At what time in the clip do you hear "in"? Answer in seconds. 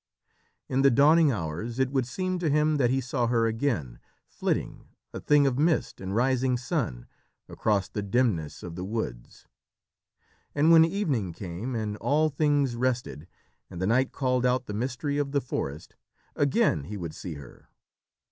0.67-0.81